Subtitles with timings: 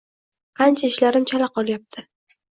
[0.61, 2.05] Qancha ishlarim chala qolyapti